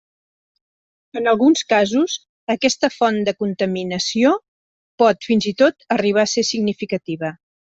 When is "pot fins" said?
5.03-5.49